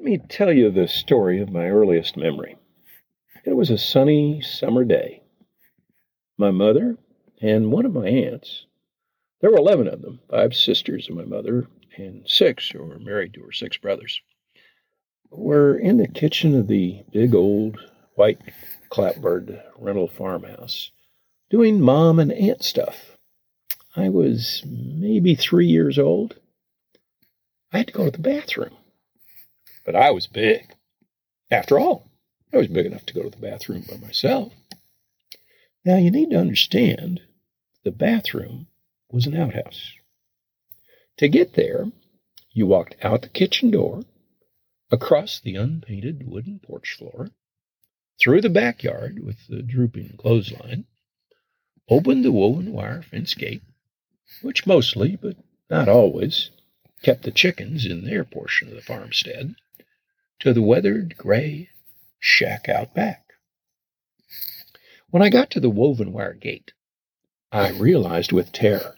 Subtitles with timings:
[0.00, 2.56] Let me tell you the story of my earliest memory.
[3.44, 5.22] It was a sunny summer day.
[6.38, 6.96] My mother
[7.42, 8.64] and one of my aunts,
[9.42, 11.66] there were 11 of them, five sisters of my mother,
[11.98, 14.22] and six who were married to her six brothers,
[15.30, 17.78] were in the kitchen of the big old
[18.14, 18.40] white
[18.88, 20.92] clapboard rental farmhouse
[21.50, 23.18] doing mom and aunt stuff.
[23.94, 26.36] I was maybe three years old.
[27.70, 28.78] I had to go to the bathroom.
[29.84, 30.74] But I was big.
[31.50, 32.10] After all,
[32.52, 34.52] I was big enough to go to the bathroom by myself.
[35.84, 37.22] Now, you need to understand
[37.84, 38.66] the bathroom
[39.10, 39.94] was an outhouse.
[41.16, 41.86] To get there,
[42.52, 44.02] you walked out the kitchen door,
[44.90, 47.30] across the unpainted wooden porch floor,
[48.20, 50.84] through the backyard with the drooping clothesline,
[51.88, 53.62] opened the woven wire fence gate,
[54.42, 55.36] which mostly, but
[55.70, 56.50] not always,
[57.02, 59.54] kept the chickens in their portion of the farmstead,
[60.40, 61.68] to the weathered gray
[62.18, 63.24] shack out back.
[65.10, 66.72] When I got to the woven wire gate,
[67.52, 68.96] I realized with terror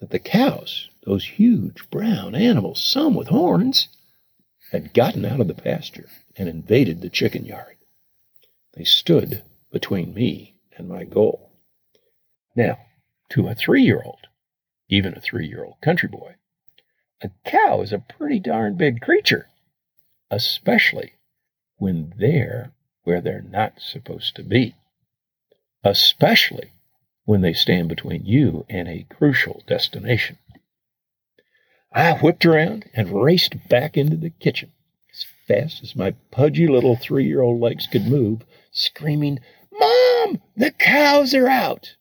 [0.00, 3.88] that the cows, those huge brown animals, some with horns,
[4.72, 7.76] had gotten out of the pasture and invaded the chicken yard.
[8.74, 11.52] They stood between me and my goal.
[12.56, 12.78] Now,
[13.30, 14.26] to a three year old,
[14.88, 16.36] even a three year old country boy,
[17.22, 19.48] a cow is a pretty darn big creature,
[20.30, 21.14] especially
[21.76, 22.72] when they're
[23.04, 24.74] where they're not supposed to be,
[25.82, 26.72] especially
[27.24, 30.38] when they stand between you and a crucial destination.
[31.92, 34.72] I whipped around and raced back into the kitchen
[35.12, 39.38] as fast as my pudgy little three year old legs could move, screaming,
[39.72, 41.96] Mom, the cows are out!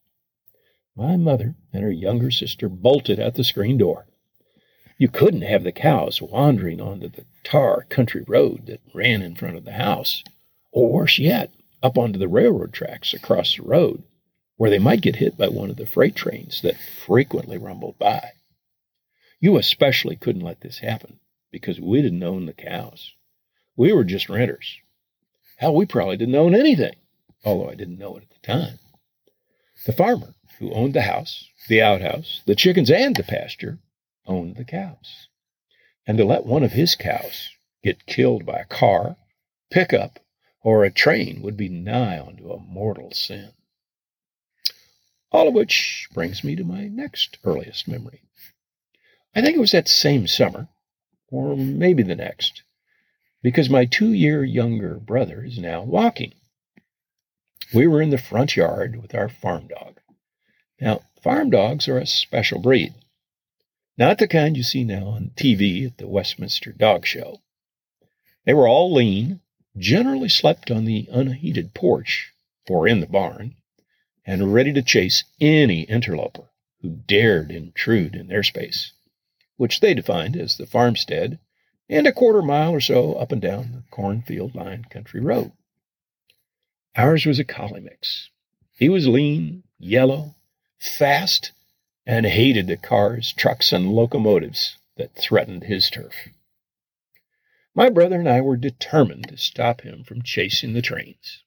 [0.96, 4.08] My mother and her younger sister bolted out the screen door.
[5.04, 9.58] You couldn't have the cows wandering onto the tar country road that ran in front
[9.58, 10.24] of the house,
[10.72, 14.04] or worse yet, up onto the railroad tracks across the road,
[14.56, 18.30] where they might get hit by one of the freight trains that frequently rumbled by.
[19.42, 21.20] You especially couldn't let this happen
[21.52, 23.12] because we didn't own the cows.
[23.76, 24.80] We were just renters.
[25.58, 26.96] Hell, we probably didn't own anything,
[27.44, 28.80] although I didn't know it at the time.
[29.86, 33.80] The farmer who owned the house, the outhouse, the chickens, and the pasture,
[34.26, 35.28] owned the cows.
[36.06, 37.50] And to let one of his cows
[37.84, 39.18] get killed by a car,
[39.70, 40.20] pickup,
[40.62, 43.52] or a train would be nigh unto a mortal sin.
[45.32, 48.22] All of which brings me to my next earliest memory.
[49.36, 50.68] I think it was that same summer,
[51.30, 52.64] or maybe the next,
[53.42, 56.34] because my two year younger brother is now walking.
[57.74, 60.00] We were in the front yard with our farm dog.
[60.80, 62.94] Now, farm dogs are a special breed.
[63.96, 67.42] Not the kind you see now on TV at the Westminster Dog Show.
[68.44, 69.42] They were all lean,
[69.78, 72.34] generally slept on the unheated porch
[72.68, 73.56] or in the barn,
[74.26, 76.50] and ready to chase any interloper
[76.82, 78.94] who dared intrude in their space,
[79.58, 81.40] which they defined as the farmstead
[81.88, 85.52] and a quarter mile or so up and down the cornfield lined country road.
[86.96, 88.30] Ours was a collie mix.
[88.76, 90.36] He was lean, yellow,
[90.80, 91.52] fast,
[92.06, 96.30] and hated the cars, trucks, and locomotives that threatened his turf.
[97.76, 101.44] My brother and I were determined to stop him from chasing the trains.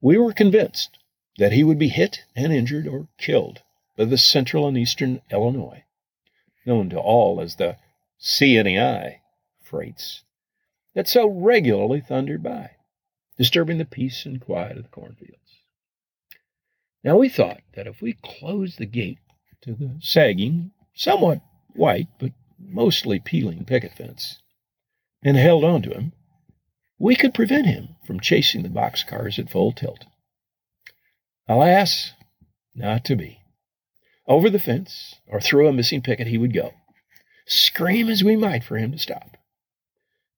[0.00, 0.98] We were convinced
[1.38, 3.62] that he would be hit and injured or killed
[3.96, 5.84] by the Central and Eastern Illinois,
[6.66, 7.76] known to all as the
[8.18, 9.20] C&EI
[9.62, 10.22] freights,
[10.94, 12.70] that so regularly thundered by,
[13.36, 15.36] disturbing the peace and quiet of the cornfields.
[17.04, 19.18] Now we thought that if we closed the gate
[19.62, 21.40] to the sagging, somewhat
[21.74, 24.40] white, but mostly peeling picket fence,
[25.22, 26.12] and held on to him,
[26.98, 30.04] we could prevent him from chasing the boxcars at full tilt.
[31.48, 32.12] Alas,
[32.74, 33.40] not to be.
[34.26, 36.72] Over the fence or through a missing picket he would go,
[37.46, 39.36] scream as we might for him to stop.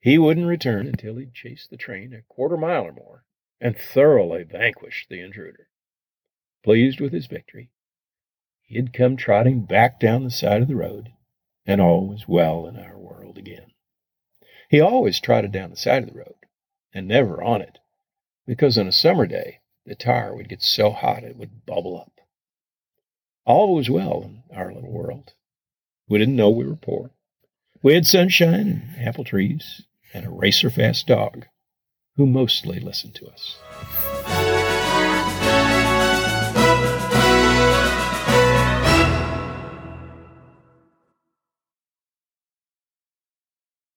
[0.01, 3.25] He wouldn't return until he'd chased the train a quarter mile or more
[3.61, 5.69] and thoroughly vanquished the intruder.
[6.65, 7.71] Pleased with his victory,
[8.73, 11.13] he had come trotting back down the side of the road,
[11.67, 13.67] and all was well in our world again.
[14.71, 16.37] He always trotted down the side of the road,
[16.95, 17.81] and never on it,
[18.47, 22.19] because on a summer day the tar would get so hot it would bubble up.
[23.45, 25.35] All was well in our little world.
[26.09, 27.11] We didn't know we were poor.
[27.83, 29.83] We had sunshine and apple trees
[30.15, 31.45] and a racer fast dog
[32.17, 33.59] who mostly listened to us.